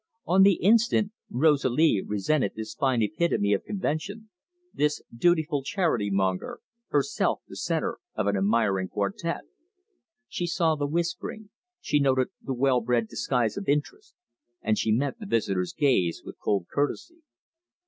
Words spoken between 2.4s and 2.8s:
this